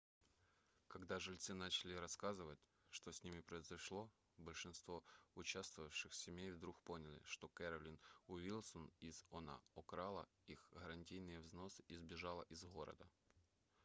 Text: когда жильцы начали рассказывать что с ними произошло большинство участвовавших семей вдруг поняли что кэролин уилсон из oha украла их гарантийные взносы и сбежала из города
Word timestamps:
когда 0.87 1.19
жильцы 1.19 1.53
начали 1.53 1.93
рассказывать 1.93 2.57
что 2.89 3.11
с 3.11 3.23
ними 3.23 3.41
произошло 3.41 4.11
большинство 4.37 5.03
участвовавших 5.35 6.11
семей 6.15 6.49
вдруг 6.49 6.79
поняли 6.81 7.21
что 7.23 7.47
кэролин 7.49 7.99
уилсон 8.25 8.91
из 8.99 9.23
oha 9.29 9.59
украла 9.75 10.27
их 10.47 10.67
гарантийные 10.71 11.39
взносы 11.41 11.83
и 11.87 11.97
сбежала 11.97 12.41
из 12.49 12.65
города 12.65 13.07